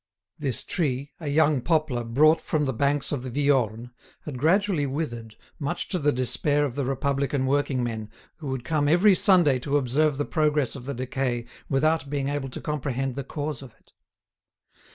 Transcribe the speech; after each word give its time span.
This 0.39 0.63
tree, 0.63 1.11
a 1.19 1.27
young 1.27 1.61
poplar 1.61 2.03
brought 2.03 2.41
from 2.41 2.65
the 2.65 2.73
banks 2.73 3.11
of 3.11 3.21
the 3.21 3.29
Viorne, 3.29 3.91
had 4.23 4.39
gradually 4.39 4.87
withered, 4.87 5.35
much 5.59 5.89
to 5.89 5.99
the 5.99 6.11
despair 6.11 6.65
of 6.65 6.73
the 6.73 6.85
republican 6.85 7.45
working 7.45 7.83
men, 7.83 8.09
who 8.37 8.47
would 8.47 8.63
come 8.63 8.87
every 8.89 9.13
Sunday 9.13 9.59
to 9.59 9.77
observe 9.77 10.17
the 10.17 10.25
progress 10.25 10.75
of 10.75 10.87
the 10.87 10.95
decay 10.95 11.45
without 11.69 12.09
being 12.09 12.29
able 12.29 12.49
to 12.49 12.59
comprehend 12.61 13.13
the 13.13 13.23
cause 13.23 13.61
of 13.61 13.75
it. 13.75 13.93